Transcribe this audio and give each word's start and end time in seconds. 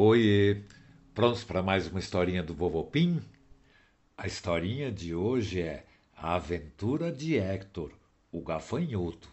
Oiê! 0.00 0.62
Prontos 1.12 1.42
para 1.42 1.60
mais 1.60 1.88
uma 1.88 1.98
historinha 1.98 2.40
do 2.40 2.54
Vovô 2.54 2.84
Pim? 2.84 3.20
A 4.16 4.28
historinha 4.28 4.92
de 4.92 5.12
hoje 5.12 5.60
é 5.60 5.86
A 6.16 6.36
Aventura 6.36 7.10
de 7.10 7.36
Hector, 7.36 7.90
o 8.30 8.40
gafanhoto. 8.40 9.28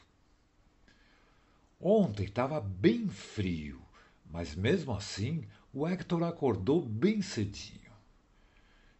Ontem 1.80 2.24
estava 2.24 2.60
bem 2.60 3.08
frio, 3.08 3.80
mas 4.26 4.56
mesmo 4.56 4.92
assim 4.92 5.44
o 5.72 5.88
Hector 5.88 6.24
acordou 6.24 6.82
bem 6.82 7.22
cedinho. 7.22 7.92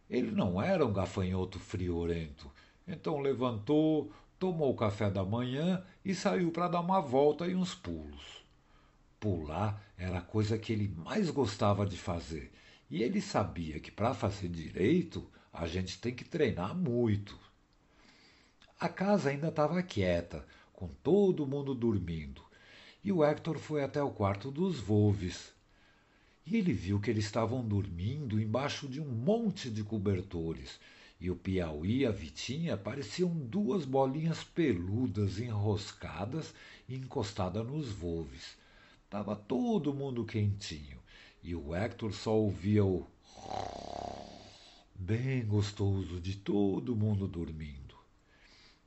Ele 0.08 0.30
não 0.30 0.62
era 0.62 0.86
um 0.86 0.92
gafanhoto 0.92 1.58
friorento, 1.58 2.48
então 2.86 3.18
levantou, 3.18 4.12
tomou 4.38 4.70
o 4.70 4.76
café 4.76 5.10
da 5.10 5.24
manhã 5.24 5.84
e 6.04 6.14
saiu 6.14 6.52
para 6.52 6.68
dar 6.68 6.80
uma 6.80 7.00
volta 7.00 7.44
e 7.44 7.56
uns 7.56 7.74
pulos. 7.74 8.45
Pular 9.18 9.82
era 9.96 10.18
a 10.18 10.22
coisa 10.22 10.58
que 10.58 10.72
ele 10.72 10.88
mais 10.88 11.30
gostava 11.30 11.86
de 11.86 11.96
fazer, 11.96 12.52
e 12.90 13.02
ele 13.02 13.22
sabia 13.22 13.80
que 13.80 13.90
para 13.90 14.12
fazer 14.12 14.48
direito 14.48 15.26
a 15.50 15.66
gente 15.66 15.98
tem 15.98 16.14
que 16.14 16.22
treinar 16.22 16.76
muito. 16.76 17.38
A 18.78 18.90
casa 18.90 19.30
ainda 19.30 19.48
estava 19.48 19.82
quieta, 19.82 20.46
com 20.70 20.88
todo 21.02 21.46
mundo 21.46 21.74
dormindo, 21.74 22.42
e 23.02 23.10
o 23.10 23.24
Hector 23.24 23.58
foi 23.58 23.82
até 23.82 24.02
o 24.02 24.10
quarto 24.10 24.50
dos 24.50 24.78
Volves. 24.78 25.54
E 26.44 26.56
ele 26.56 26.74
viu 26.74 27.00
que 27.00 27.10
eles 27.10 27.24
estavam 27.24 27.66
dormindo 27.66 28.38
embaixo 28.38 28.86
de 28.86 29.00
um 29.00 29.08
monte 29.08 29.70
de 29.70 29.82
cobertores, 29.82 30.78
e 31.18 31.30
o 31.30 31.36
Piauí 31.36 32.00
e 32.00 32.06
a 32.06 32.10
Vitinha 32.10 32.76
pareciam 32.76 33.30
duas 33.30 33.86
bolinhas 33.86 34.44
peludas 34.44 35.38
enroscadas 35.38 36.52
e 36.86 36.94
encostadas 36.96 37.66
nos 37.66 37.88
Volves 37.90 38.65
Tava 39.08 39.36
todo 39.36 39.94
mundo 39.94 40.24
quentinho 40.24 40.98
e 41.42 41.54
o 41.54 41.74
Hector 41.74 42.12
só 42.12 42.36
ouvia 42.36 42.84
o 42.84 43.06
bem 44.94 45.46
gostoso 45.46 46.20
de 46.20 46.34
todo 46.36 46.96
mundo 46.96 47.28
dormindo. 47.28 47.94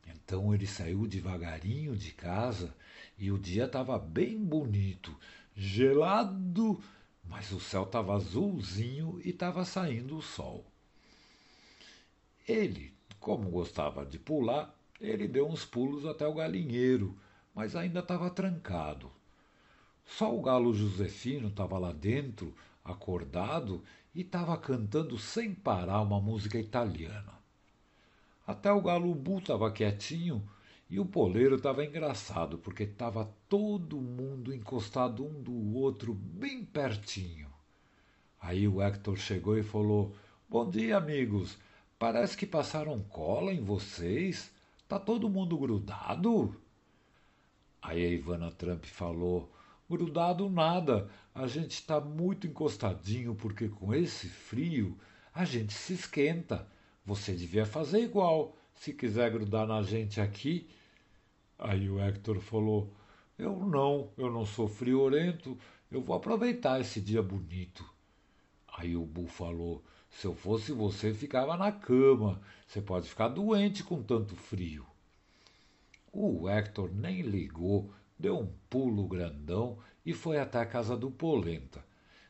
Então 0.06 0.54
ele 0.54 0.68
saiu 0.68 1.08
devagarinho 1.08 1.96
de 1.96 2.12
casa 2.12 2.76
e 3.18 3.32
o 3.32 3.38
dia 3.38 3.66
estava 3.66 3.98
bem 3.98 4.38
bonito, 4.38 5.16
gelado, 5.56 6.84
mas 7.24 7.52
o 7.52 7.60
céu 7.60 7.84
estava 7.84 8.16
azulzinho 8.16 9.22
e 9.24 9.30
estava 9.30 9.64
saindo 9.64 10.18
o 10.18 10.22
sol. 10.22 10.66
Ele, 12.48 12.94
como 13.20 13.50
gostava 13.50 14.06
de 14.06 14.20
pular, 14.20 14.76
ele 15.00 15.28
deu 15.28 15.48
uns 15.48 15.64
pulos 15.64 16.06
até 16.06 16.28
o 16.28 16.34
galinheiro, 16.34 17.18
mas 17.56 17.76
ainda 17.76 18.00
estava 18.00 18.30
trancado. 18.30 19.19
Só 20.18 20.36
o 20.36 20.42
galo 20.42 20.74
Josefino 20.74 21.50
estava 21.50 21.78
lá 21.78 21.94
dentro, 21.94 22.54
acordado, 22.84 23.84
e 24.14 24.22
estava 24.22 24.58
cantando 24.58 25.18
sem 25.20 25.54
parar 25.54 26.02
uma 26.02 26.20
música 26.20 26.58
italiana. 26.58 27.40
Até 28.46 28.72
o 28.72 28.82
galo 28.82 29.14
Bu 29.14 29.38
estava 29.38 29.72
quietinho 29.72 30.44
e 30.90 31.00
o 31.00 31.06
poleiro 31.06 31.56
estava 31.56 31.86
engraçado, 31.86 32.58
porque 32.58 32.84
estava 32.84 33.32
todo 33.48 34.02
mundo 34.02 34.54
encostado 34.54 35.24
um 35.24 35.42
do 35.44 35.78
outro, 35.78 36.14
bem 36.14 36.66
pertinho. 36.66 37.48
Aí 38.42 38.68
o 38.68 38.82
Hector 38.82 39.16
chegou 39.16 39.58
e 39.58 39.64
falou: 39.64 40.16
Bom 40.50 40.68
dia, 40.68 40.98
amigos. 40.98 41.58
Parece 42.00 42.36
que 42.36 42.48
passaram 42.48 43.00
cola 43.04 43.54
em 43.54 43.62
vocês. 43.62 44.52
Tá 44.88 44.98
todo 45.00 45.30
mundo 45.30 45.58
grudado? 45.58 46.60
Aí 47.80 48.04
a 48.04 48.10
Ivana 48.10 48.52
Trump 48.52 48.84
falou: 48.86 49.50
grudado 49.90 50.50
nada. 50.50 51.10
A 51.34 51.48
gente 51.48 51.72
está 51.72 52.00
muito 52.00 52.46
encostadinho 52.46 53.34
porque 53.34 53.68
com 53.68 53.94
esse 53.94 54.28
frio 54.28 54.98
a 55.34 55.44
gente 55.44 55.74
se 55.74 55.94
esquenta. 55.94 56.68
Você 57.06 57.34
devia 57.34 57.66
fazer 57.66 58.02
igual. 58.02 58.56
Se 58.76 58.94
quiser 58.94 59.32
grudar 59.32 59.68
na 59.68 59.82
gente 59.82 60.22
aqui. 60.22 60.70
Aí 61.58 61.90
o 61.90 62.00
Hector 62.00 62.40
falou: 62.40 62.94
Eu 63.38 63.58
não, 63.66 64.12
eu 64.18 64.32
não 64.32 64.46
sou 64.46 64.68
friorento. 64.68 65.58
Eu 65.92 66.02
vou 66.02 66.16
aproveitar 66.16 66.80
esse 66.80 67.02
dia 67.02 67.22
bonito. 67.22 67.84
Aí 68.78 68.96
o 68.96 69.06
Bu 69.06 69.28
falou: 69.28 69.84
Se 70.10 70.28
eu 70.28 70.36
fosse 70.36 70.72
você, 70.72 71.14
ficava 71.14 71.58
na 71.58 71.72
cama. 71.72 72.40
Você 72.68 72.82
pode 72.82 73.10
ficar 73.10 73.30
doente 73.30 73.84
com 73.84 74.04
tanto 74.04 74.36
frio. 74.36 74.86
O 76.12 76.50
Hector 76.50 76.90
nem 76.94 77.22
ligou 77.22 77.94
deu 78.20 78.38
um 78.38 78.54
pulo 78.70 79.08
grandão 79.08 79.80
e 80.06 80.14
foi 80.14 80.38
até 80.38 80.60
a 80.60 80.66
casa 80.66 80.98
do 80.98 81.10
Polenta. 81.10 81.84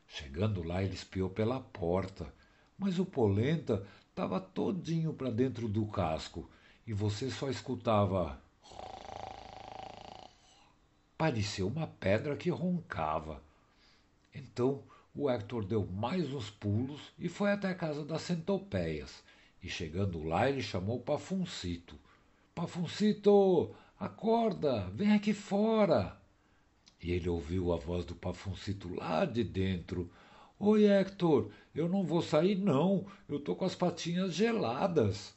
Chegando 0.08 0.62
lá, 0.62 0.84
ele 0.84 0.94
espiou 0.94 1.30
pela 1.30 1.60
porta, 1.60 2.32
mas 2.78 3.00
o 3.00 3.06
Polenta 3.06 3.86
estava 4.10 4.40
todinho 4.40 5.14
para 5.14 5.32
dentro 5.32 5.68
do 5.68 5.86
casco 5.88 6.50
e 6.86 6.94
você 6.94 7.30
só 7.32 7.50
escutava. 7.50 8.40
Parecia 11.18 11.66
uma 11.66 11.88
pedra 11.88 12.38
que 12.38 12.50
roncava. 12.50 13.44
Então 14.34 14.84
o 15.14 15.30
Hector 15.30 15.66
deu 15.66 15.86
mais 15.86 16.34
uns 16.34 16.50
pulos 16.50 17.02
e 17.18 17.28
foi 17.28 17.52
até 17.52 17.70
a 17.70 17.76
casa 17.76 18.06
das 18.06 18.22
centopeias. 18.22 19.24
E 19.62 19.68
chegando 19.68 20.24
lá, 20.24 20.50
ele 20.50 20.62
chamou 20.62 21.00
Pafuncito. 21.00 22.00
Pafuncito, 22.56 23.76
Acorda, 24.00 24.90
vem 24.96 25.12
aqui 25.12 25.34
fora. 25.34 26.18
E 27.04 27.12
ele 27.12 27.28
ouviu 27.28 27.74
a 27.74 27.76
voz 27.76 28.06
do 28.06 28.16
Pafuncito 28.16 28.96
lá 28.96 29.26
de 29.26 29.44
dentro. 29.44 30.10
Oi, 30.58 30.86
Hector, 30.86 31.50
eu 31.76 31.90
não 31.90 32.06
vou 32.06 32.22
sair, 32.22 32.56
não. 32.56 33.06
Eu 33.28 33.42
tô 33.42 33.58
com 33.58 33.66
as 33.66 33.76
patinhas 33.76 34.34
geladas. 34.34 35.36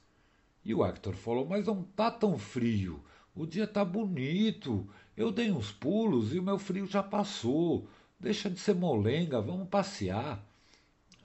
E 0.65 0.73
o 0.73 0.87
Hector 0.87 1.15
falou: 1.15 1.45
Mas 1.45 1.67
não 1.67 1.83
tá 1.83 2.09
tão 2.09 2.39
frio. 2.39 3.03
O 3.35 3.47
dia 3.47 3.67
tá 3.67 3.85
bonito. 3.85 4.89
Eu 5.17 5.33
dei 5.33 5.51
uns 5.51 5.73
pulos 5.73 6.33
e 6.33 6.39
o 6.39 6.43
meu 6.43 6.57
frio 6.57 6.87
já 6.87 7.03
passou. 7.03 7.89
Deixa 8.21 8.49
de 8.49 8.61
ser 8.61 8.77
molenga, 8.77 9.41
vamos 9.41 9.69
passear. 9.69 10.41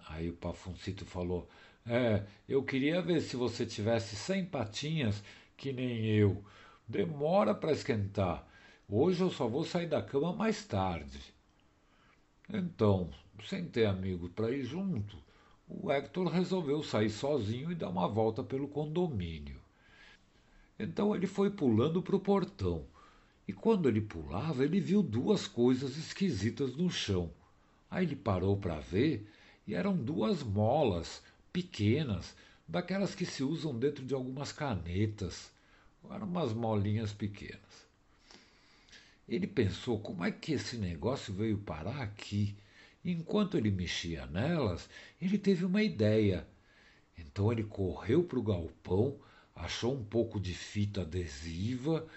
Aí 0.10 0.28
o 0.28 0.34
Pafuncito 0.34 1.06
falou: 1.06 1.48
É, 1.86 2.24
eu 2.50 2.64
queria 2.64 3.00
ver 3.00 3.22
se 3.22 3.36
você 3.36 3.64
tivesse 3.64 4.16
sem 4.16 4.44
patinhas, 4.44 5.24
que 5.56 5.72
nem 5.72 6.04
eu. 6.08 6.44
Demora 6.90 7.54
para 7.54 7.74
esquentar. 7.74 8.48
Hoje 8.88 9.20
eu 9.20 9.30
só 9.30 9.46
vou 9.46 9.66
sair 9.66 9.88
da 9.88 10.02
cama 10.02 10.32
mais 10.32 10.64
tarde. 10.64 11.20
Então, 12.50 13.10
sem 13.46 13.66
ter 13.66 13.86
amigo 13.86 14.30
para 14.30 14.52
ir 14.52 14.64
junto, 14.64 15.18
o 15.68 15.92
Hector 15.92 16.28
resolveu 16.28 16.82
sair 16.82 17.10
sozinho 17.10 17.70
e 17.70 17.76
dar 17.76 17.90
uma 17.90 18.08
volta 18.08 18.42
pelo 18.42 18.70
condomínio. 18.70 19.60
Então 20.80 21.14
ele 21.14 21.28
foi 21.28 21.50
pulando 21.50 22.02
para 22.02 22.16
o 22.16 22.22
portão. 22.22 22.86
E 23.46 23.52
quando 23.52 23.90
ele 23.90 24.00
pulava, 24.00 24.64
ele 24.64 24.80
viu 24.80 25.04
duas 25.04 25.46
coisas 25.46 25.98
esquisitas 25.98 26.74
no 26.78 26.90
chão. 26.90 27.30
Aí 27.92 28.06
ele 28.06 28.16
parou 28.16 28.56
para 28.56 28.80
ver 28.80 29.30
e 29.68 29.76
eram 29.76 29.94
duas 29.94 30.42
molas 30.42 31.22
pequenas, 31.52 32.34
daquelas 32.66 33.14
que 33.14 33.26
se 33.26 33.44
usam 33.44 33.78
dentro 33.78 34.06
de 34.06 34.14
algumas 34.14 34.54
canetas. 34.54 35.52
Eram 36.12 36.28
umas 36.28 36.54
molinhas 36.54 37.14
pequenas. 37.14 37.88
Ele 39.28 39.46
pensou 39.46 40.00
como 40.00 40.24
é 40.24 40.32
que 40.32 40.54
esse 40.54 40.78
negócio 40.78 41.34
veio 41.34 41.58
parar 41.58 42.02
aqui. 42.02 42.56
Enquanto 43.04 43.58
ele 43.58 43.70
mexia 43.70 44.26
nelas, 44.26 44.90
ele 45.22 45.38
teve 45.38 45.66
uma 45.66 45.84
ideia. 45.84 46.48
Então 47.18 47.52
ele 47.52 47.64
correu 47.64 48.24
para 48.24 48.40
o 48.40 48.44
galpão, 48.44 49.20
achou 49.56 49.94
um 49.94 50.04
pouco 50.04 50.40
de 50.40 50.54
fita 50.54 51.02
adesiva 51.02 52.08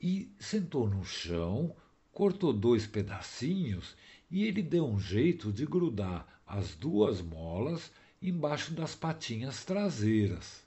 e 0.00 0.32
sentou 0.38 0.88
no 0.88 1.04
chão, 1.04 1.76
cortou 2.12 2.52
dois 2.52 2.86
pedacinhos 2.86 3.94
e 4.30 4.44
ele 4.44 4.62
deu 4.62 4.86
um 4.86 4.98
jeito 4.98 5.52
de 5.52 5.66
grudar 5.66 6.26
as 6.46 6.74
duas 6.74 7.20
molas 7.20 7.90
embaixo 8.22 8.72
das 8.72 8.94
patinhas 8.94 9.64
traseiras. 9.64 10.62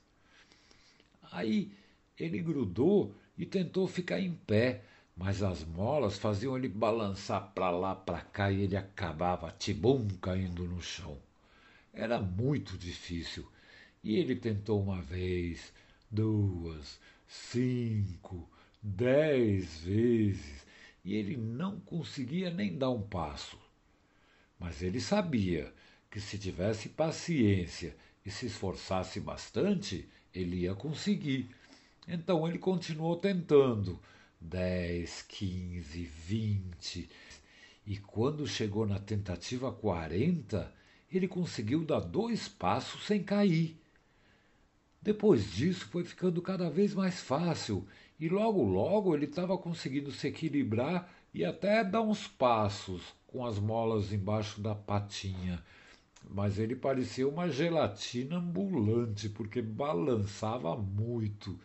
Aí 1.32 1.72
ele 2.18 2.38
grudou 2.40 3.14
e 3.36 3.44
tentou 3.44 3.86
ficar 3.88 4.20
em 4.20 4.32
pé, 4.32 4.82
mas 5.16 5.42
as 5.42 5.64
molas 5.64 6.18
faziam 6.18 6.56
ele 6.56 6.68
balançar 6.68 7.52
para 7.54 7.70
lá, 7.70 7.94
para 7.94 8.20
cá 8.20 8.50
e 8.50 8.62
ele 8.62 8.76
acabava 8.76 9.54
tibum 9.58 10.06
caindo 10.20 10.64
no 10.64 10.80
chão. 10.80 11.18
Era 11.92 12.20
muito 12.20 12.76
difícil. 12.76 13.46
E 14.02 14.16
ele 14.16 14.36
tentou 14.36 14.82
uma 14.82 15.00
vez, 15.00 15.72
duas, 16.10 17.00
cinco, 17.26 18.48
dez 18.82 19.80
vezes, 19.80 20.66
e 21.04 21.14
ele 21.14 21.36
não 21.36 21.80
conseguia 21.80 22.50
nem 22.50 22.76
dar 22.76 22.90
um 22.90 23.02
passo. 23.02 23.58
Mas 24.58 24.82
ele 24.82 25.00
sabia 25.00 25.72
que 26.10 26.20
se 26.20 26.38
tivesse 26.38 26.88
paciência 26.88 27.96
e 28.24 28.30
se 28.30 28.46
esforçasse 28.46 29.20
bastante, 29.20 30.08
ele 30.34 30.58
ia 30.60 30.74
conseguir. 30.74 31.48
Então 32.06 32.46
ele 32.46 32.58
continuou 32.58 33.16
tentando. 33.16 33.98
Dez, 34.40 35.22
quinze, 35.22 36.04
vinte. 36.04 37.08
e 37.86 37.96
quando 37.96 38.46
chegou 38.46 38.86
na 38.86 38.98
tentativa 38.98 39.72
40, 39.72 40.72
ele 41.10 41.26
conseguiu 41.28 41.84
dar 41.84 42.00
dois 42.00 42.48
passos 42.48 43.06
sem 43.06 43.22
cair. 43.22 43.78
Depois 45.00 45.52
disso 45.52 45.86
foi 45.86 46.04
ficando 46.04 46.40
cada 46.40 46.70
vez 46.70 46.94
mais 46.94 47.20
fácil 47.20 47.86
e 48.18 48.28
logo 48.28 48.62
logo 48.62 49.14
ele 49.14 49.26
estava 49.26 49.56
conseguindo 49.58 50.10
se 50.10 50.28
equilibrar 50.28 51.10
e 51.32 51.44
até 51.44 51.84
dar 51.84 52.00
uns 52.00 52.26
passos 52.26 53.02
com 53.26 53.44
as 53.44 53.58
molas 53.58 54.12
embaixo 54.12 54.60
da 54.60 54.74
patinha. 54.74 55.62
Mas 56.30 56.58
ele 56.58 56.74
parecia 56.74 57.28
uma 57.28 57.50
gelatina 57.50 58.36
ambulante 58.36 59.28
porque 59.28 59.60
balançava 59.60 60.74
muito. 60.76 61.58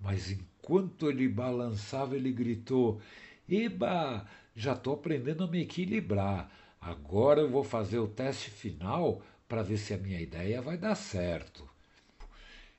Mas 0.00 0.30
enquanto 0.30 1.08
ele 1.08 1.28
balançava, 1.28 2.16
ele 2.16 2.32
gritou: 2.32 3.00
Eba, 3.48 4.26
já 4.54 4.72
estou 4.72 4.94
aprendendo 4.94 5.44
a 5.44 5.46
me 5.46 5.62
equilibrar. 5.62 6.50
Agora 6.80 7.40
eu 7.40 7.50
vou 7.50 7.62
fazer 7.62 7.98
o 7.98 8.08
teste 8.08 8.50
final 8.50 9.22
para 9.48 9.62
ver 9.62 9.76
se 9.76 9.92
a 9.92 9.98
minha 9.98 10.20
ideia 10.20 10.62
vai 10.62 10.78
dar 10.78 10.94
certo. 10.94 11.68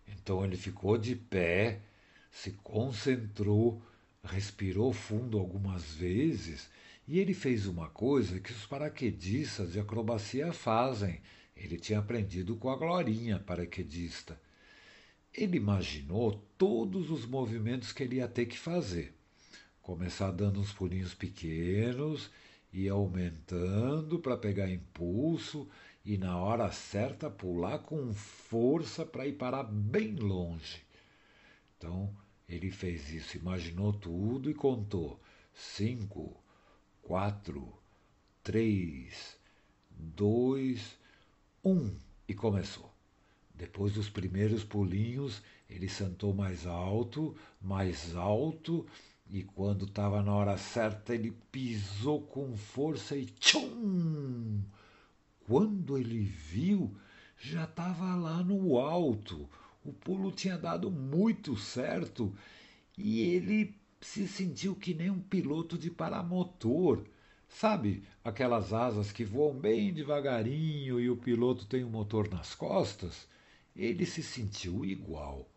Então 0.08 0.44
ele 0.44 0.58
ficou 0.58 0.98
de 0.98 1.16
pé, 1.16 1.82
se 2.32 2.52
concentrou, 2.64 3.82
respirou 4.24 4.92
fundo 4.92 5.38
algumas 5.38 5.94
vezes 5.94 6.70
e 7.08 7.20
ele 7.20 7.34
fez 7.34 7.68
uma 7.68 7.90
coisa 7.90 8.40
que 8.40 8.52
os 8.52 8.66
paraquedistas 8.66 9.74
de 9.74 9.80
acrobacia 9.80 10.54
fazem. 10.54 11.22
Ele 11.56 11.78
tinha 11.78 12.00
aprendido 12.00 12.56
com 12.56 12.70
a 12.70 12.76
Glorinha, 12.76 13.40
paraquedista. 13.40 14.40
Ele 15.34 15.58
imaginou 15.58 16.34
todos 16.58 17.10
os 17.10 17.26
movimentos 17.26 17.94
que 17.94 18.04
ele 18.04 18.18
ia 18.18 18.28
ter 18.28 18.46
que 18.46 18.58
fazer. 18.58 19.14
Começar 19.82 20.32
dando 20.32 20.60
uns 20.60 20.74
pulinhos 20.74 21.14
pequenos, 21.14 22.30
ir 22.74 22.90
aumentando 22.90 24.20
para 24.20 24.38
pegar 24.38 24.70
impulso 24.70 25.70
e 26.04 26.18
na 26.18 26.38
hora 26.38 26.72
certa 26.72 27.30
pular 27.30 27.80
com 27.80 28.14
força 28.14 29.06
para 29.06 29.26
ir 29.26 29.34
parar 29.34 29.64
bem 29.64 30.16
longe. 30.16 30.84
Então 31.78 32.14
ele 32.48 32.70
fez 32.70 33.10
isso, 33.12 33.38
imaginou 33.38 33.94
tudo 33.94 34.52
e 34.52 34.54
contou: 34.54 35.18
cinco, 35.54 36.38
quatro, 37.02 37.74
três, 38.44 39.38
dois, 39.90 40.98
um 41.64 41.96
e 42.28 42.34
começou. 42.34 42.91
Depois 43.62 43.94
dos 43.94 44.10
primeiros 44.10 44.64
pulinhos, 44.64 45.40
ele 45.70 45.88
sentou 45.88 46.34
mais 46.34 46.66
alto, 46.66 47.36
mais 47.62 48.16
alto, 48.16 48.88
e 49.30 49.44
quando 49.44 49.86
estava 49.86 50.24
na 50.24 50.34
hora 50.34 50.58
certa, 50.58 51.14
ele 51.14 51.32
pisou 51.52 52.24
com 52.24 52.58
força 52.58 53.16
e 53.16 53.28
tchum! 53.28 54.64
Quando 55.46 55.96
ele 55.96 56.22
viu, 56.22 56.92
já 57.38 57.66
estava 57.66 58.16
lá 58.16 58.44
no 58.44 58.80
alto. 58.80 59.48
O 59.86 59.94
pulo 59.94 60.32
tinha 60.32 60.58
dado 60.58 60.90
muito 60.90 61.56
certo 61.56 62.34
e 62.98 63.22
ele 63.22 63.76
se 64.02 64.28
sentiu 64.28 64.76
que 64.76 64.96
nem 64.96 65.12
um 65.12 65.22
piloto 65.22 65.78
de 65.78 65.92
paramotor. 65.92 67.06
Sabe 67.48 68.04
aquelas 68.24 68.74
asas 68.74 69.12
que 69.12 69.24
voam 69.24 69.54
bem 69.54 69.94
devagarinho 69.94 71.00
e 71.00 71.12
o 71.12 71.16
piloto 71.16 71.68
tem 71.68 71.84
um 71.84 71.92
motor 71.92 72.28
nas 72.28 72.56
costas? 72.56 73.30
Ele 73.76 74.06
se 74.06 74.22
sentiu 74.22 74.86
igual. 74.86 75.48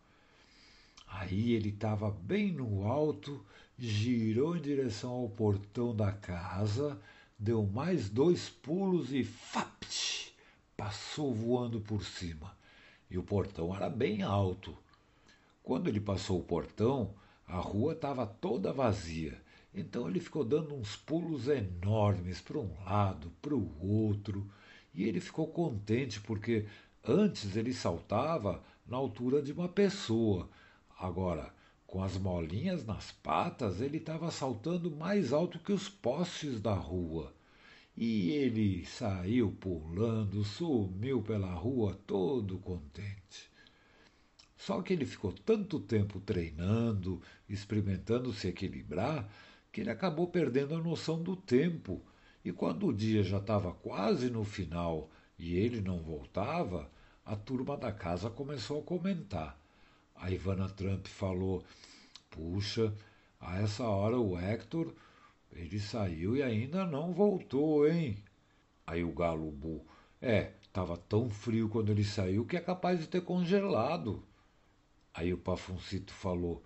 Aí 1.06 1.52
ele 1.52 1.68
estava 1.68 2.10
bem 2.10 2.52
no 2.52 2.86
alto, 2.86 3.44
girou 3.78 4.56
em 4.56 4.60
direção 4.60 5.10
ao 5.10 5.28
portão 5.28 5.94
da 5.94 6.12
casa 6.12 7.00
deu 7.38 7.64
mais 7.66 8.08
dois 8.08 8.48
pulos 8.48 9.12
e 9.12 9.24
fapt, 9.24 10.34
passou 10.76 11.34
voando 11.34 11.80
por 11.80 12.04
cima. 12.04 12.56
E 13.10 13.18
o 13.18 13.22
portão 13.22 13.74
era 13.74 13.90
bem 13.90 14.22
alto. 14.22 14.76
Quando 15.62 15.88
ele 15.88 16.00
passou 16.00 16.40
o 16.40 16.44
portão, 16.44 17.14
a 17.46 17.58
rua 17.58 17.92
estava 17.92 18.26
toda 18.26 18.72
vazia. 18.72 19.40
Então 19.74 20.08
ele 20.08 20.20
ficou 20.20 20.44
dando 20.44 20.74
uns 20.74 20.96
pulos 20.96 21.48
enormes 21.48 22.40
para 22.40 22.58
um 22.58 22.72
lado, 22.84 23.30
para 23.42 23.54
o 23.54 23.86
outro, 23.86 24.48
e 24.94 25.04
ele 25.04 25.20
ficou 25.20 25.48
contente 25.48 26.20
porque 26.20 26.66
antes 27.06 27.56
ele 27.56 27.72
saltava 27.72 28.62
na 28.86 28.96
altura 28.96 29.42
de 29.42 29.52
uma 29.52 29.68
pessoa. 29.68 30.48
Agora, 30.98 31.52
com 31.86 32.02
as 32.02 32.16
molinhas 32.16 32.84
nas 32.84 33.12
patas, 33.12 33.80
ele 33.80 33.98
estava 33.98 34.30
saltando 34.30 34.90
mais 34.90 35.32
alto 35.32 35.58
que 35.58 35.72
os 35.72 35.88
postes 35.88 36.60
da 36.60 36.74
rua. 36.74 37.32
E 37.96 38.30
ele 38.32 38.84
saiu 38.84 39.52
pulando, 39.52 40.42
sumiu 40.42 41.22
pela 41.22 41.52
rua 41.52 41.96
todo 42.06 42.58
contente. 42.58 43.48
Só 44.56 44.82
que 44.82 44.92
ele 44.92 45.04
ficou 45.04 45.30
tanto 45.30 45.78
tempo 45.78 46.18
treinando, 46.18 47.20
experimentando 47.48 48.32
se 48.32 48.48
equilibrar, 48.48 49.28
que 49.70 49.82
ele 49.82 49.90
acabou 49.90 50.26
perdendo 50.26 50.74
a 50.74 50.82
noção 50.82 51.22
do 51.22 51.36
tempo. 51.36 52.02
E 52.44 52.50
quando 52.50 52.86
o 52.86 52.92
dia 52.92 53.22
já 53.22 53.38
estava 53.38 53.72
quase 53.72 54.30
no 54.30 54.42
final 54.42 55.10
e 55.38 55.56
ele 55.56 55.80
não 55.80 55.98
voltava, 55.98 56.90
a 57.24 57.34
turma 57.34 57.76
da 57.76 57.92
casa 57.92 58.30
começou 58.30 58.80
a 58.80 58.84
comentar. 58.84 59.58
A 60.14 60.30
Ivana 60.30 60.68
Trump 60.68 61.06
falou: 61.06 61.64
Puxa, 62.30 62.94
a 63.40 63.60
essa 63.60 63.84
hora 63.84 64.18
o 64.18 64.38
Hector, 64.38 64.92
ele 65.52 65.78
saiu 65.80 66.36
e 66.36 66.42
ainda 66.42 66.84
não 66.86 67.12
voltou, 67.12 67.88
hein? 67.88 68.16
Aí 68.86 69.02
o 69.02 69.12
galo 69.12 69.50
bu, 69.50 69.84
é, 70.20 70.52
estava 70.62 70.96
tão 70.96 71.30
frio 71.30 71.68
quando 71.68 71.90
ele 71.90 72.04
saiu 72.04 72.44
que 72.44 72.56
é 72.56 72.60
capaz 72.60 73.00
de 73.00 73.08
ter 73.08 73.22
congelado. 73.22 74.22
Aí 75.12 75.32
o 75.32 75.38
Pafuncito 75.38 76.12
falou: 76.12 76.62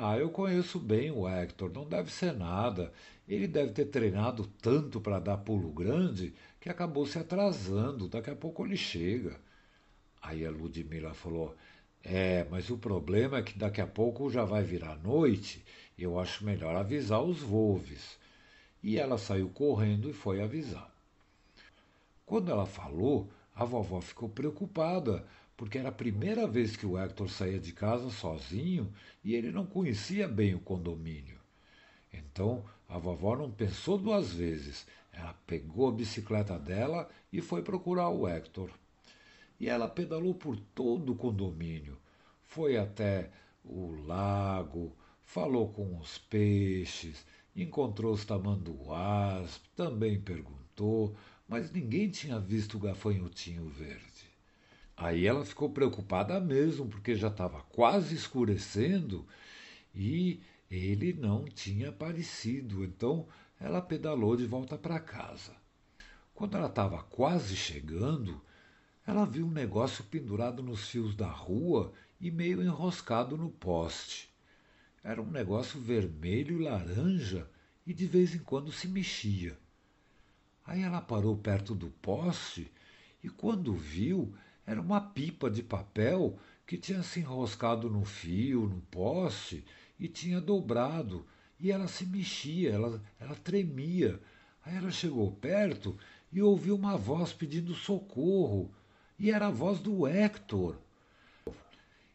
Ah, 0.00 0.16
eu 0.16 0.30
conheço 0.30 0.78
bem 0.78 1.10
o 1.10 1.28
Hector, 1.28 1.72
não 1.72 1.84
deve 1.84 2.12
ser 2.12 2.32
nada. 2.32 2.92
Ele 3.26 3.48
deve 3.48 3.72
ter 3.72 3.86
treinado 3.86 4.46
tanto 4.62 5.00
para 5.00 5.18
dar 5.18 5.38
pulo 5.38 5.72
grande 5.72 6.32
que 6.60 6.68
acabou 6.70 7.04
se 7.04 7.18
atrasando. 7.18 8.08
Daqui 8.08 8.30
a 8.30 8.36
pouco 8.36 8.64
ele 8.64 8.76
chega. 8.76 9.40
Aí 10.22 10.46
a 10.46 10.50
Ludmilla 10.52 11.14
falou: 11.14 11.56
é, 12.04 12.46
mas 12.48 12.70
o 12.70 12.78
problema 12.78 13.38
é 13.38 13.42
que 13.42 13.58
daqui 13.58 13.80
a 13.80 13.88
pouco 13.88 14.30
já 14.30 14.44
vai 14.44 14.62
virar 14.62 14.96
noite, 15.02 15.64
eu 15.98 16.16
acho 16.16 16.44
melhor 16.44 16.76
avisar 16.76 17.20
os 17.20 17.40
Wolves. 17.42 18.16
E 18.80 18.98
ela 19.00 19.18
saiu 19.18 19.48
correndo 19.48 20.08
e 20.08 20.12
foi 20.12 20.40
avisar. 20.40 20.94
Quando 22.24 22.52
ela 22.52 22.66
falou, 22.66 23.28
a 23.52 23.64
vovó 23.64 24.00
ficou 24.00 24.28
preocupada, 24.28 25.26
porque 25.58 25.76
era 25.76 25.88
a 25.88 25.92
primeira 25.92 26.46
vez 26.46 26.76
que 26.76 26.86
o 26.86 26.96
Hector 26.96 27.28
saía 27.28 27.58
de 27.58 27.72
casa 27.72 28.10
sozinho 28.10 28.92
e 29.24 29.34
ele 29.34 29.50
não 29.50 29.66
conhecia 29.66 30.28
bem 30.28 30.54
o 30.54 30.60
condomínio. 30.60 31.36
Então 32.12 32.64
a 32.88 32.96
vovó 32.96 33.34
não 33.36 33.50
pensou 33.50 33.98
duas 33.98 34.32
vezes. 34.32 34.86
Ela 35.12 35.34
pegou 35.48 35.88
a 35.88 35.92
bicicleta 35.92 36.56
dela 36.56 37.10
e 37.32 37.40
foi 37.40 37.60
procurar 37.60 38.08
o 38.08 38.28
Hector. 38.28 38.70
E 39.58 39.68
ela 39.68 39.88
pedalou 39.88 40.32
por 40.32 40.56
todo 40.56 41.12
o 41.12 41.16
condomínio. 41.16 41.98
Foi 42.44 42.76
até 42.76 43.28
o 43.64 43.90
lago, 44.06 44.96
falou 45.24 45.72
com 45.72 45.98
os 45.98 46.18
peixes, 46.18 47.26
encontrou 47.56 48.12
os 48.12 48.24
tamanduás, 48.24 49.60
também 49.74 50.20
perguntou, 50.20 51.16
mas 51.48 51.72
ninguém 51.72 52.08
tinha 52.08 52.38
visto 52.38 52.76
o 52.76 52.80
gafanhotinho 52.80 53.68
verde. 53.68 54.27
Aí 54.98 55.28
ela 55.28 55.44
ficou 55.44 55.70
preocupada 55.70 56.40
mesmo, 56.40 56.88
porque 56.88 57.14
já 57.14 57.28
estava 57.28 57.62
quase 57.62 58.16
escurecendo 58.16 59.24
e 59.94 60.42
ele 60.68 61.12
não 61.12 61.44
tinha 61.44 61.90
aparecido. 61.90 62.84
Então 62.84 63.28
ela 63.60 63.80
pedalou 63.80 64.36
de 64.36 64.44
volta 64.44 64.76
para 64.76 64.98
casa. 64.98 65.54
Quando 66.34 66.56
ela 66.56 66.66
estava 66.66 67.00
quase 67.04 67.54
chegando, 67.54 68.42
ela 69.06 69.24
viu 69.24 69.46
um 69.46 69.52
negócio 69.52 70.02
pendurado 70.02 70.64
nos 70.64 70.88
fios 70.88 71.14
da 71.14 71.28
rua 71.28 71.92
e 72.20 72.28
meio 72.28 72.60
enroscado 72.60 73.36
no 73.36 73.50
poste. 73.50 74.28
Era 75.04 75.22
um 75.22 75.30
negócio 75.30 75.80
vermelho 75.80 76.60
e 76.60 76.64
laranja 76.64 77.48
e 77.86 77.94
de 77.94 78.04
vez 78.04 78.34
em 78.34 78.40
quando 78.40 78.72
se 78.72 78.88
mexia. 78.88 79.56
Aí 80.66 80.82
ela 80.82 81.00
parou 81.00 81.36
perto 81.36 81.72
do 81.72 81.88
poste 81.88 82.70
e, 83.22 83.28
quando 83.28 83.72
viu, 83.72 84.34
era 84.68 84.82
uma 84.82 85.00
pipa 85.00 85.50
de 85.50 85.62
papel 85.62 86.38
que 86.66 86.76
tinha 86.76 87.02
se 87.02 87.20
enroscado 87.20 87.88
no 87.88 88.04
fio, 88.04 88.68
no 88.68 88.82
poste 88.90 89.64
e 89.98 90.06
tinha 90.06 90.42
dobrado. 90.42 91.24
E 91.58 91.72
ela 91.72 91.88
se 91.88 92.04
mexia, 92.04 92.72
ela, 92.72 93.02
ela 93.18 93.34
tremia. 93.34 94.20
Aí 94.62 94.76
ela 94.76 94.90
chegou 94.90 95.32
perto 95.32 95.96
e 96.30 96.42
ouviu 96.42 96.76
uma 96.76 96.98
voz 96.98 97.32
pedindo 97.32 97.74
socorro 97.74 98.70
e 99.18 99.30
era 99.30 99.46
a 99.46 99.50
voz 99.50 99.80
do 99.80 100.06
Hector. 100.06 100.76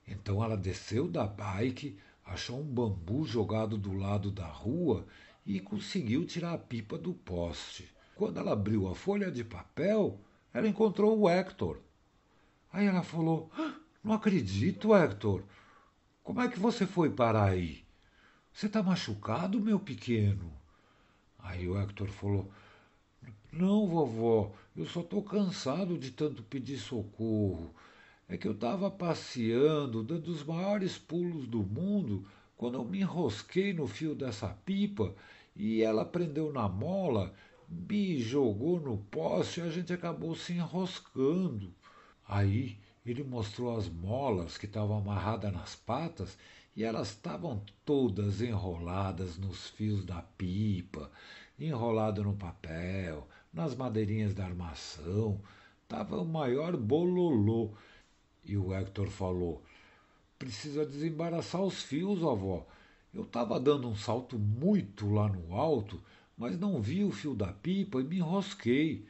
Então 0.08 0.44
ela 0.44 0.56
desceu 0.56 1.08
da 1.08 1.26
bike, 1.26 1.98
achou 2.24 2.60
um 2.60 2.64
bambu 2.64 3.26
jogado 3.26 3.80
do 3.80 3.94
lado 3.94 4.30
da 4.30 4.46
rua 4.46 5.08
e 5.44 5.60
conseguiu 5.60 6.24
tirar 6.24 6.54
a 6.54 6.60
pipa 6.60 7.00
do 7.00 7.16
poste. 7.16 7.90
Quando 8.14 8.40
ela 8.40 8.54
abriu 8.54 8.88
a 8.88 8.94
folha 8.94 9.32
de 9.32 9.44
papel, 9.44 10.20
ela 10.54 10.68
encontrou 10.68 11.20
o 11.20 11.28
Hector. 11.28 11.80
Aí 12.74 12.88
ela 12.88 13.04
falou: 13.04 13.52
Não 14.04 14.14
acredito, 14.14 14.96
Hector. 14.96 15.44
Como 16.24 16.42
é 16.42 16.48
que 16.50 16.60
você 16.60 16.88
foi 16.88 17.12
parar 17.12 17.52
aí? 17.52 17.86
Você 18.52 18.66
está 18.66 18.82
machucado, 18.82 19.62
meu 19.62 19.80
pequeno? 19.80 20.52
Aí 21.38 21.70
o 21.70 21.80
Hector 21.80 22.08
falou: 22.08 22.52
Não, 23.52 23.88
vovó, 23.88 24.52
eu 24.76 24.88
só 24.88 25.02
estou 25.02 25.22
cansado 25.22 26.00
de 26.00 26.10
tanto 26.10 26.42
pedir 26.42 26.80
socorro. 26.80 27.72
É 28.28 28.38
que 28.38 28.48
eu 28.48 28.54
estava 28.54 28.90
passeando, 28.90 30.02
dando 30.02 30.30
os 30.30 30.44
maiores 30.44 30.98
pulos 30.98 31.46
do 31.46 31.62
mundo, 31.62 32.26
quando 32.58 32.76
eu 32.76 32.86
me 32.86 33.02
enrosquei 33.02 33.72
no 33.72 33.86
fio 33.86 34.16
dessa 34.16 34.48
pipa 34.48 35.14
e 35.56 35.84
ela 35.84 36.04
prendeu 36.04 36.52
na 36.52 36.68
mola, 36.68 37.32
me 37.70 38.20
jogou 38.20 38.80
no 38.80 38.98
poste 38.98 39.60
e 39.60 39.64
a 39.64 39.70
gente 39.70 39.94
acabou 39.94 40.34
se 40.34 40.54
enroscando. 40.54 41.72
Aí 42.28 42.78
ele 43.06 43.24
mostrou 43.24 43.78
as 43.78 43.90
molas 43.90 44.58
que 44.58 44.66
estavam 44.66 44.98
amarradas 44.98 45.52
nas 45.52 45.76
patas 45.76 46.38
e 46.76 46.84
elas 46.84 47.10
estavam 47.10 47.62
todas 47.86 48.42
enroladas 48.42 49.38
nos 49.38 49.68
fios 49.70 50.04
da 50.06 50.22
pipa, 50.22 51.12
enrolado 51.60 52.24
no 52.24 52.34
papel, 52.34 53.28
nas 53.54 53.76
madeirinhas 53.76 54.34
da 54.34 54.46
armação. 54.46 55.40
Tava 55.88 56.20
o 56.20 56.26
maior 56.26 56.76
bololô. 56.76 57.72
E 58.44 58.58
o 58.58 58.74
Hector 58.74 59.08
falou: 59.10 59.64
Precisa 60.40 60.86
desembaraçar 60.86 61.62
os 61.62 61.84
fios, 61.84 62.24
avó. 62.24 62.66
Eu 63.14 63.24
estava 63.24 63.60
dando 63.60 63.88
um 63.88 63.96
salto 63.96 64.40
muito 64.40 65.14
lá 65.14 65.28
no 65.28 65.56
alto, 65.56 66.02
mas 66.36 66.58
não 66.58 66.82
vi 66.82 67.04
o 67.04 67.12
fio 67.12 67.36
da 67.36 67.54
pipa 67.54 68.02
e 68.02 68.04
me 68.04 68.18
enrosquei. 68.18 69.06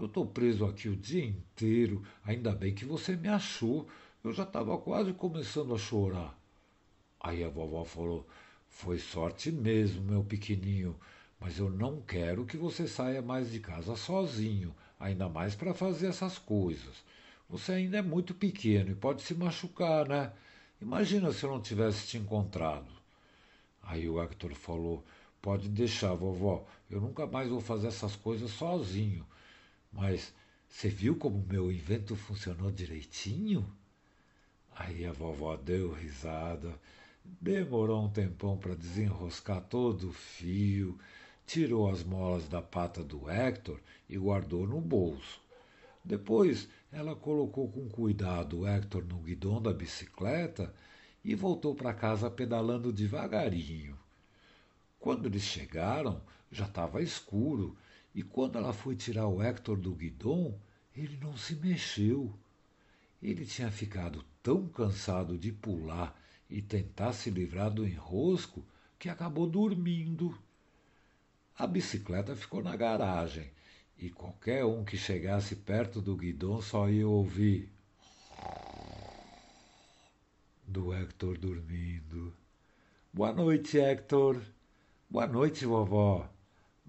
Eu 0.00 0.06
estou 0.06 0.24
preso 0.24 0.64
aqui 0.64 0.88
o 0.88 0.96
dia 0.96 1.24
inteiro. 1.24 2.02
Ainda 2.24 2.52
bem 2.52 2.74
que 2.74 2.86
você 2.86 3.14
me 3.14 3.28
achou. 3.28 3.86
Eu 4.24 4.32
já 4.32 4.44
estava 4.44 4.76
quase 4.78 5.12
começando 5.12 5.74
a 5.74 5.78
chorar. 5.78 6.38
Aí 7.20 7.44
a 7.44 7.50
vovó 7.50 7.84
falou: 7.84 8.26
Foi 8.68 8.98
sorte 8.98 9.52
mesmo, 9.52 10.02
meu 10.02 10.24
pequenininho, 10.24 10.96
mas 11.38 11.58
eu 11.58 11.68
não 11.68 12.00
quero 12.00 12.46
que 12.46 12.56
você 12.56 12.88
saia 12.88 13.20
mais 13.20 13.50
de 13.52 13.60
casa 13.60 13.94
sozinho, 13.94 14.74
ainda 14.98 15.28
mais 15.28 15.54
para 15.54 15.74
fazer 15.74 16.06
essas 16.06 16.38
coisas. 16.38 17.04
Você 17.48 17.72
ainda 17.72 17.98
é 17.98 18.02
muito 18.02 18.34
pequeno 18.34 18.90
e 18.90 18.94
pode 18.94 19.20
se 19.20 19.34
machucar, 19.34 20.08
né? 20.08 20.32
Imagina 20.80 21.30
se 21.30 21.44
eu 21.44 21.50
não 21.50 21.60
tivesse 21.60 22.06
te 22.06 22.16
encontrado. 22.16 22.90
Aí 23.82 24.08
o 24.08 24.22
Hector 24.22 24.54
falou: 24.54 25.04
Pode 25.42 25.68
deixar, 25.68 26.14
vovó, 26.14 26.64
eu 26.90 27.02
nunca 27.02 27.26
mais 27.26 27.50
vou 27.50 27.60
fazer 27.60 27.88
essas 27.88 28.16
coisas 28.16 28.50
sozinho. 28.50 29.26
Mas 29.92 30.32
você 30.68 30.88
viu 30.88 31.16
como 31.16 31.44
meu 31.48 31.70
invento 31.70 32.14
funcionou 32.14 32.70
direitinho? 32.70 33.70
Aí 34.74 35.04
a 35.04 35.12
vovó 35.12 35.56
deu 35.56 35.92
risada, 35.92 36.78
demorou 37.24 38.04
um 38.04 38.08
tempão 38.08 38.56
para 38.56 38.74
desenroscar 38.74 39.60
todo 39.62 40.08
o 40.08 40.12
fio, 40.12 40.98
tirou 41.46 41.90
as 41.90 42.02
molas 42.02 42.48
da 42.48 42.62
pata 42.62 43.02
do 43.02 43.28
Hector 43.28 43.80
e 44.08 44.16
guardou 44.16 44.66
no 44.66 44.80
bolso. 44.80 45.40
Depois 46.04 46.68
ela 46.92 47.14
colocou 47.14 47.68
com 47.68 47.88
cuidado 47.88 48.60
o 48.60 48.66
Hector 48.66 49.04
no 49.04 49.18
guidão 49.18 49.60
da 49.60 49.72
bicicleta 49.72 50.72
e 51.24 51.34
voltou 51.34 51.74
para 51.74 51.92
casa 51.92 52.30
pedalando 52.30 52.92
devagarinho. 52.92 53.98
Quando 54.98 55.26
eles 55.26 55.42
chegaram, 55.42 56.22
já 56.50 56.64
estava 56.64 57.02
escuro 57.02 57.76
e 58.14 58.22
quando 58.22 58.58
ela 58.58 58.72
foi 58.72 58.96
tirar 58.96 59.26
o 59.28 59.42
Hector 59.42 59.76
do 59.76 59.92
guidão, 59.92 60.58
ele 60.96 61.16
não 61.20 61.36
se 61.36 61.54
mexeu. 61.54 62.32
Ele 63.22 63.44
tinha 63.44 63.70
ficado 63.70 64.24
tão 64.42 64.66
cansado 64.68 65.38
de 65.38 65.52
pular 65.52 66.18
e 66.48 66.60
tentar 66.60 67.12
se 67.12 67.30
livrar 67.30 67.70
do 67.70 67.86
enrosco 67.86 68.64
que 68.98 69.08
acabou 69.08 69.46
dormindo. 69.46 70.36
A 71.56 71.66
bicicleta 71.66 72.34
ficou 72.34 72.62
na 72.62 72.74
garagem 72.74 73.50
e 73.98 74.10
qualquer 74.10 74.64
um 74.64 74.84
que 74.84 74.96
chegasse 74.96 75.54
perto 75.54 76.00
do 76.00 76.16
guidão 76.16 76.60
só 76.60 76.88
ia 76.88 77.06
ouvir 77.06 77.70
do 80.66 80.94
Hector 80.94 81.36
dormindo. 81.36 82.32
Boa 83.12 83.32
noite, 83.32 83.78
Hector. 83.78 84.40
Boa 85.08 85.26
noite, 85.26 85.66
vovó. 85.66 86.28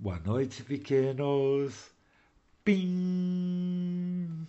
Boa 0.01 0.17
noite, 0.17 0.63
pequenos. 0.63 1.91
Pim! 2.65 4.48